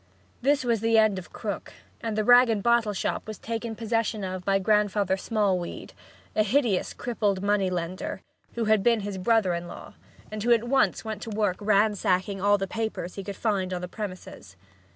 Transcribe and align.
This 0.41 0.63
was 0.65 0.81
the 0.81 0.97
end 0.97 1.19
of 1.19 1.31
Krook, 1.31 1.73
and 2.01 2.17
the 2.17 2.23
rag 2.23 2.49
and 2.49 2.63
bottle 2.63 2.91
shop 2.91 3.27
was 3.27 3.37
taken 3.37 3.75
possession 3.75 4.23
of 4.23 4.43
by 4.43 4.57
Grandfather 4.57 5.15
Smallweed, 5.15 5.93
a 6.35 6.41
hideous, 6.41 6.91
crippled 6.93 7.43
money 7.43 7.69
lender, 7.69 8.23
who 8.55 8.65
had 8.65 8.81
been 8.81 9.01
his 9.01 9.19
brother 9.19 9.53
in 9.53 9.67
law, 9.67 9.93
and 10.31 10.41
who 10.41 10.51
at 10.53 10.63
once 10.63 11.05
went 11.05 11.21
to 11.21 11.29
work 11.29 11.57
ransacking 11.59 12.41
all 12.41 12.57
the 12.57 12.65
papers 12.65 13.13
he 13.13 13.23
could 13.23 13.35
find 13.35 13.71
on 13.75 13.81
the 13.81 13.87
premises. 13.87 14.55